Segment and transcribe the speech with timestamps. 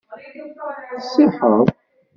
[0.97, 1.65] Qessiḥeḍ.